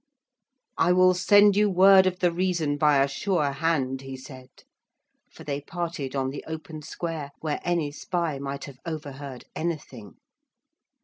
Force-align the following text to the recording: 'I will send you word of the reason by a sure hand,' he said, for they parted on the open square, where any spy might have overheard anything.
'I 0.79 0.93
will 0.93 1.13
send 1.13 1.55
you 1.55 1.69
word 1.69 2.07
of 2.07 2.17
the 2.21 2.31
reason 2.31 2.75
by 2.75 3.03
a 3.03 3.07
sure 3.07 3.51
hand,' 3.51 4.01
he 4.01 4.17
said, 4.17 4.49
for 5.31 5.43
they 5.43 5.61
parted 5.61 6.15
on 6.15 6.31
the 6.31 6.43
open 6.47 6.81
square, 6.81 7.29
where 7.41 7.61
any 7.63 7.91
spy 7.91 8.39
might 8.39 8.63
have 8.65 8.79
overheard 8.83 9.45
anything. 9.55 10.15